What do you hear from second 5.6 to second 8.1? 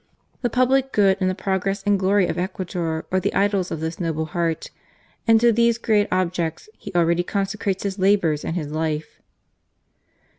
great objects he already consecrates his